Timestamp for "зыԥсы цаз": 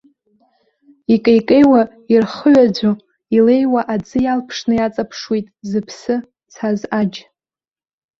5.69-6.79